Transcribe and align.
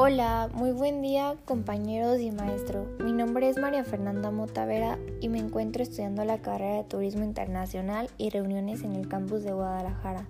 Hola, 0.00 0.48
muy 0.54 0.70
buen 0.70 1.02
día 1.02 1.34
compañeros 1.44 2.20
y 2.20 2.30
maestro. 2.30 2.86
Mi 3.02 3.10
nombre 3.10 3.48
es 3.48 3.58
María 3.58 3.82
Fernanda 3.82 4.30
Motavera 4.30 4.96
y 5.20 5.28
me 5.28 5.40
encuentro 5.40 5.82
estudiando 5.82 6.24
la 6.24 6.38
carrera 6.38 6.76
de 6.76 6.84
Turismo 6.84 7.24
Internacional 7.24 8.08
y 8.16 8.30
Reuniones 8.30 8.84
en 8.84 8.94
el 8.94 9.08
campus 9.08 9.42
de 9.42 9.52
Guadalajara. 9.52 10.28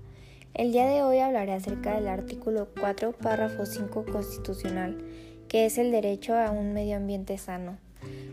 El 0.54 0.72
día 0.72 0.86
de 0.86 1.02
hoy 1.02 1.18
hablaré 1.18 1.52
acerca 1.52 1.94
del 1.94 2.08
artículo 2.08 2.68
4, 2.80 3.12
párrafo 3.12 3.66
5 3.66 4.06
constitucional, 4.10 5.04
que 5.48 5.66
es 5.66 5.76
el 5.76 5.90
derecho 5.90 6.34
a 6.34 6.50
un 6.50 6.72
medio 6.72 6.96
ambiente 6.96 7.36
sano. 7.36 7.76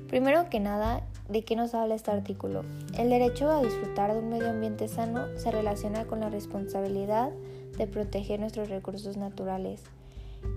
Primero 0.07 0.49
que 0.49 0.61
nada, 0.61 1.03
¿de 1.27 1.43
qué 1.43 1.57
nos 1.57 1.73
habla 1.73 1.95
este 1.95 2.11
artículo? 2.11 2.63
El 2.97 3.09
derecho 3.09 3.51
a 3.51 3.61
disfrutar 3.61 4.13
de 4.13 4.19
un 4.19 4.29
medio 4.29 4.51
ambiente 4.51 4.87
sano 4.87 5.27
se 5.35 5.51
relaciona 5.51 6.05
con 6.05 6.21
la 6.21 6.29
responsabilidad 6.29 7.29
de 7.77 7.87
proteger 7.87 8.39
nuestros 8.39 8.69
recursos 8.69 9.17
naturales. 9.17 9.83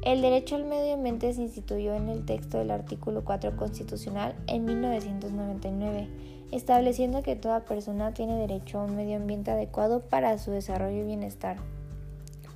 El 0.03 0.23
derecho 0.23 0.57
al 0.57 0.65
medio 0.65 0.95
ambiente 0.95 1.33
se 1.33 1.43
instituyó 1.43 1.95
en 1.95 2.09
el 2.09 2.25
texto 2.25 2.59
del 2.59 2.71
artículo 2.71 3.25
4 3.25 3.57
constitucional 3.57 4.35
en 4.47 4.65
1999, 4.65 6.09
estableciendo 6.53 7.23
que 7.23 7.37
toda 7.37 7.65
persona 7.65 8.15
tiene 8.15 8.37
derecho 8.37 8.79
a 8.79 8.85
un 8.85 8.97
medio 8.97 9.17
ambiente 9.17 9.51
adecuado 9.51 10.01
para 10.01 10.39
su 10.39 10.51
desarrollo 10.51 11.03
y 11.03 11.07
bienestar. 11.07 11.57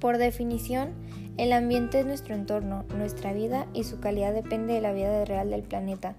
Por 0.01 0.19
definición, 0.19 0.91
el 1.37 1.53
ambiente 1.53 2.01
es 2.01 2.07
nuestro 2.07 2.35
entorno, 2.35 2.85
nuestra 2.97 3.33
vida 3.33 3.67
y 3.73 3.85
su 3.85 4.01
calidad 4.01 4.33
depende 4.33 4.75
de 4.75 4.81
la 4.81 4.93
vida 4.93 5.25
real 5.25 5.51
del 5.51 5.63
planeta 5.63 6.17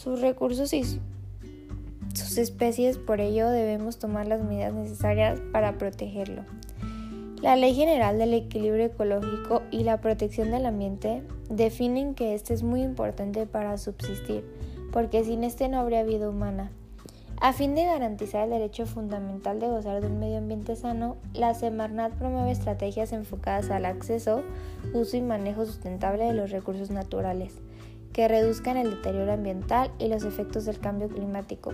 sus 0.00 0.22
recursos 0.22 0.72
y 0.72 0.82
sus 0.82 2.38
especies, 2.38 2.96
por 2.96 3.20
ello 3.20 3.50
debemos 3.50 3.98
tomar 3.98 4.26
las 4.26 4.42
medidas 4.42 4.72
necesarias 4.72 5.38
para 5.52 5.76
protegerlo. 5.76 6.42
La 7.42 7.56
Ley 7.56 7.74
General 7.74 8.18
del 8.18 8.34
Equilibrio 8.34 8.84
Ecológico 8.84 9.62
y 9.70 9.82
la 9.84 10.02
Protección 10.02 10.50
del 10.50 10.66
Ambiente 10.66 11.22
definen 11.48 12.14
que 12.14 12.34
este 12.34 12.52
es 12.52 12.62
muy 12.62 12.82
importante 12.82 13.46
para 13.46 13.78
subsistir, 13.78 14.44
porque 14.92 15.24
sin 15.24 15.42
este 15.42 15.70
no 15.70 15.78
habría 15.78 16.02
vida 16.02 16.28
humana. 16.28 16.70
A 17.40 17.54
fin 17.54 17.74
de 17.74 17.86
garantizar 17.86 18.44
el 18.44 18.50
derecho 18.50 18.84
fundamental 18.84 19.58
de 19.58 19.68
gozar 19.68 20.02
de 20.02 20.08
un 20.08 20.18
medio 20.18 20.36
ambiente 20.36 20.76
sano, 20.76 21.16
la 21.32 21.54
Semarnat 21.54 22.12
promueve 22.12 22.50
estrategias 22.50 23.12
enfocadas 23.14 23.70
al 23.70 23.86
acceso, 23.86 24.42
uso 24.92 25.16
y 25.16 25.22
manejo 25.22 25.64
sustentable 25.64 26.24
de 26.24 26.34
los 26.34 26.50
recursos 26.50 26.90
naturales 26.90 27.54
que 28.12 28.28
reduzcan 28.28 28.76
el 28.76 28.90
deterioro 28.90 29.32
ambiental 29.32 29.90
y 29.98 30.08
los 30.08 30.24
efectos 30.24 30.66
del 30.66 30.78
cambio 30.78 31.08
climático. 31.08 31.72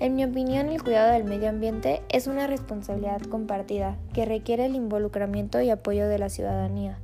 En 0.00 0.14
mi 0.14 0.24
opinión, 0.24 0.70
el 0.70 0.82
cuidado 0.82 1.12
del 1.12 1.24
medio 1.24 1.50
ambiente 1.50 2.00
es 2.08 2.26
una 2.26 2.46
responsabilidad 2.46 3.20
compartida 3.20 3.98
que 4.14 4.24
requiere 4.24 4.64
el 4.64 4.74
involucramiento 4.74 5.60
y 5.60 5.68
apoyo 5.68 6.08
de 6.08 6.18
la 6.18 6.30
ciudadanía. 6.30 6.98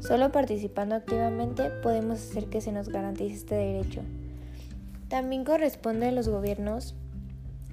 Solo 0.00 0.30
participando 0.32 0.94
activamente 0.94 1.70
podemos 1.82 2.18
hacer 2.18 2.50
que 2.50 2.60
se 2.60 2.70
nos 2.70 2.90
garantice 2.90 3.36
este 3.36 3.54
derecho. 3.54 4.02
También 5.08 5.44
corresponde 5.44 6.08
a 6.08 6.12
los 6.12 6.28
gobiernos 6.28 6.94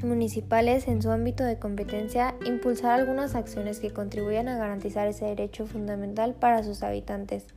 municipales 0.02 0.88
en 0.88 1.02
su 1.02 1.11
ámbito 1.11 1.44
de 1.44 1.59
competencia 1.59 2.35
impulsar 2.45 2.97
algunas 2.97 3.35
acciones 3.35 3.81
que 3.81 3.91
contribuyan 3.91 4.47
a 4.47 4.57
garantizar 4.57 5.09
ese 5.09 5.25
derecho 5.25 5.66
fundamental 5.66 6.35
para 6.35 6.63
sus 6.63 6.83
habitantes 6.83 7.47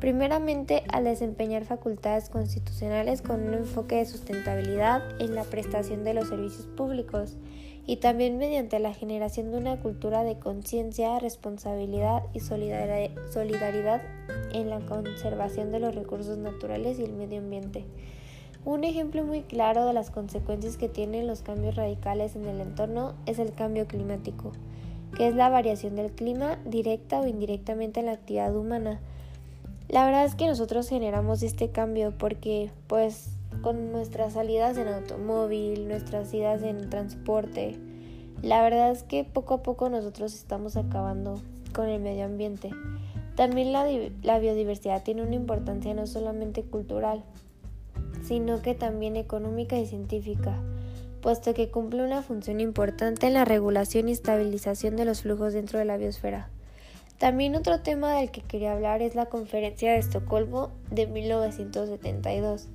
Primeramente, 0.00 0.82
al 0.92 1.04
desempeñar 1.04 1.64
facultades 1.64 2.28
constitucionales 2.28 3.22
con 3.22 3.42
un 3.42 3.54
enfoque 3.54 3.96
de 3.96 4.06
sustentabilidad 4.06 5.02
en 5.20 5.34
la 5.34 5.44
prestación 5.44 6.04
de 6.04 6.14
los 6.14 6.28
servicios 6.28 6.66
públicos 6.66 7.36
y 7.86 7.96
también 7.96 8.38
mediante 8.38 8.78
la 8.80 8.92
generación 8.92 9.50
de 9.50 9.58
una 9.58 9.80
cultura 9.80 10.24
de 10.24 10.38
conciencia, 10.38 11.18
responsabilidad 11.18 12.24
y 12.32 12.40
solidaridad 12.40 14.02
en 14.52 14.70
la 14.70 14.80
conservación 14.80 15.70
de 15.70 15.80
los 15.80 15.94
recursos 15.94 16.38
naturales 16.38 16.98
y 16.98 17.04
el 17.04 17.12
medio 17.12 17.38
ambiente. 17.38 17.84
Un 18.64 18.84
ejemplo 18.84 19.24
muy 19.24 19.42
claro 19.42 19.84
de 19.86 19.92
las 19.92 20.10
consecuencias 20.10 20.78
que 20.78 20.88
tienen 20.88 21.26
los 21.26 21.42
cambios 21.42 21.76
radicales 21.76 22.34
en 22.34 22.46
el 22.46 22.60
entorno 22.60 23.14
es 23.26 23.38
el 23.38 23.52
cambio 23.52 23.86
climático, 23.86 24.52
que 25.16 25.28
es 25.28 25.34
la 25.34 25.50
variación 25.50 25.96
del 25.96 26.12
clima 26.12 26.58
directa 26.64 27.20
o 27.20 27.26
indirectamente 27.26 28.00
en 28.00 28.06
la 28.06 28.12
actividad 28.12 28.56
humana 28.56 29.00
la 29.88 30.04
verdad 30.06 30.24
es 30.24 30.34
que 30.34 30.46
nosotros 30.46 30.88
generamos 30.88 31.42
este 31.42 31.70
cambio 31.70 32.12
porque 32.16 32.70
pues 32.86 33.30
con 33.62 33.92
nuestras 33.92 34.32
salidas 34.32 34.76
en 34.78 34.88
automóvil, 34.88 35.88
nuestras 35.88 36.32
idas 36.32 36.62
en 36.62 36.90
transporte, 36.90 37.78
la 38.42 38.62
verdad 38.62 38.90
es 38.90 39.02
que 39.02 39.24
poco 39.24 39.54
a 39.54 39.62
poco 39.62 39.88
nosotros 39.88 40.34
estamos 40.34 40.76
acabando 40.76 41.40
con 41.72 41.88
el 41.88 42.00
medio 42.00 42.24
ambiente. 42.24 42.70
También 43.36 43.72
la, 43.72 43.86
la 44.22 44.38
biodiversidad 44.38 45.02
tiene 45.02 45.22
una 45.22 45.34
importancia 45.34 45.92
no 45.94 46.06
solamente 46.06 46.62
cultural, 46.62 47.24
sino 48.22 48.62
que 48.62 48.74
también 48.74 49.16
económica 49.16 49.78
y 49.78 49.86
científica, 49.86 50.56
puesto 51.20 51.52
que 51.52 51.70
cumple 51.70 52.04
una 52.04 52.22
función 52.22 52.60
importante 52.60 53.26
en 53.26 53.34
la 53.34 53.44
regulación 53.44 54.08
y 54.08 54.12
estabilización 54.12 54.96
de 54.96 55.04
los 55.04 55.22
flujos 55.22 55.52
dentro 55.52 55.78
de 55.78 55.84
la 55.84 55.96
biosfera. 55.96 56.50
También 57.24 57.56
otro 57.56 57.80
tema 57.80 58.16
del 58.16 58.30
que 58.30 58.42
quería 58.42 58.72
hablar 58.72 59.00
es 59.00 59.14
la 59.14 59.24
conferencia 59.24 59.92
de 59.92 59.98
Estocolmo 59.98 60.72
de 60.90 61.06
1972. 61.06 62.68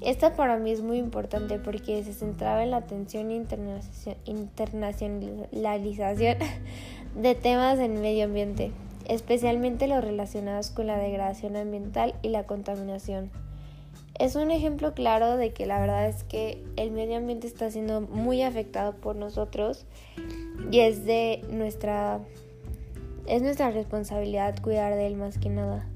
Esta 0.00 0.34
para 0.34 0.56
mí 0.56 0.70
es 0.70 0.80
muy 0.80 0.96
importante 0.96 1.58
porque 1.58 2.02
se 2.02 2.14
centraba 2.14 2.64
en 2.64 2.70
la 2.70 2.78
atención 2.78 3.30
e 3.30 3.44
internacionalización 4.24 6.38
de 7.14 7.34
temas 7.34 7.78
en 7.78 8.00
medio 8.00 8.24
ambiente, 8.24 8.72
especialmente 9.04 9.86
los 9.86 10.02
relacionados 10.02 10.70
con 10.70 10.86
la 10.86 10.96
degradación 10.96 11.54
ambiental 11.54 12.14
y 12.22 12.30
la 12.30 12.44
contaminación. 12.44 13.30
Es 14.18 14.34
un 14.34 14.50
ejemplo 14.50 14.94
claro 14.94 15.36
de 15.36 15.52
que 15.52 15.66
la 15.66 15.78
verdad 15.78 16.08
es 16.08 16.24
que 16.24 16.64
el 16.76 16.90
medio 16.90 17.18
ambiente 17.18 17.46
está 17.46 17.70
siendo 17.70 18.00
muy 18.00 18.40
afectado 18.40 18.94
por 18.94 19.14
nosotros 19.14 19.84
y 20.70 20.80
es 20.80 21.04
de 21.04 21.42
nuestra 21.50 22.22
es 23.26 23.42
nuestra 23.42 23.70
responsabilidad 23.70 24.60
cuidar 24.62 24.94
de 24.94 25.06
él 25.06 25.16
más 25.16 25.38
que 25.38 25.50
nada. 25.50 25.86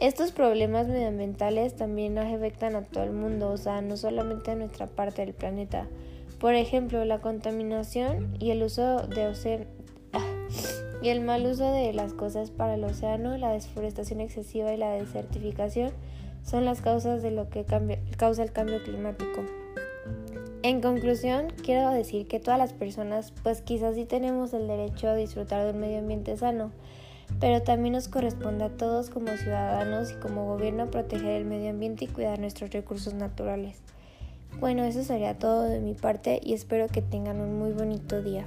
Estos 0.00 0.32
problemas 0.32 0.86
medioambientales 0.86 1.74
también 1.74 2.18
afectan 2.18 2.76
a 2.76 2.82
todo 2.82 3.04
el 3.04 3.12
mundo, 3.12 3.50
o 3.50 3.56
sea, 3.56 3.82
no 3.82 3.96
solamente 3.96 4.52
a 4.52 4.54
nuestra 4.54 4.86
parte 4.86 5.24
del 5.24 5.34
planeta. 5.34 5.88
Por 6.38 6.54
ejemplo, 6.54 7.04
la 7.04 7.20
contaminación 7.20 8.36
y 8.38 8.52
el 8.52 8.62
uso 8.62 9.06
de 9.08 9.26
océano 9.26 9.66
y 11.02 11.10
el 11.10 11.20
mal 11.20 11.46
uso 11.46 11.72
de 11.72 11.92
las 11.92 12.12
cosas 12.12 12.50
para 12.50 12.74
el 12.74 12.84
océano, 12.84 13.36
la 13.36 13.52
deforestación 13.52 14.20
excesiva 14.20 14.72
y 14.72 14.76
la 14.76 14.90
desertificación 14.90 15.92
son 16.42 16.64
las 16.64 16.80
causas 16.80 17.22
de 17.22 17.30
lo 17.30 17.48
que 17.50 17.64
causa 18.16 18.42
el 18.42 18.52
cambio 18.52 18.82
climático. 18.82 19.42
En 20.62 20.80
conclusión, 20.80 21.52
quiero 21.62 21.90
decir 21.90 22.26
que 22.26 22.40
todas 22.40 22.58
las 22.58 22.72
personas, 22.72 23.32
pues 23.44 23.62
quizás 23.62 23.94
sí 23.94 24.04
tenemos 24.04 24.52
el 24.52 24.66
derecho 24.66 25.08
a 25.08 25.14
disfrutar 25.14 25.64
de 25.64 25.70
un 25.70 25.78
medio 25.78 25.98
ambiente 25.98 26.36
sano, 26.36 26.72
pero 27.38 27.62
también 27.62 27.92
nos 27.92 28.08
corresponde 28.08 28.64
a 28.64 28.76
todos 28.76 29.08
como 29.08 29.28
ciudadanos 29.36 30.10
y 30.10 30.14
como 30.14 30.46
gobierno 30.46 30.90
proteger 30.90 31.36
el 31.36 31.44
medio 31.44 31.70
ambiente 31.70 32.06
y 32.06 32.08
cuidar 32.08 32.40
nuestros 32.40 32.70
recursos 32.70 33.14
naturales. 33.14 33.80
Bueno, 34.58 34.82
eso 34.82 35.04
sería 35.04 35.38
todo 35.38 35.62
de 35.62 35.78
mi 35.78 35.94
parte 35.94 36.40
y 36.42 36.54
espero 36.54 36.88
que 36.88 37.02
tengan 37.02 37.40
un 37.40 37.56
muy 37.56 37.70
bonito 37.70 38.20
día. 38.20 38.44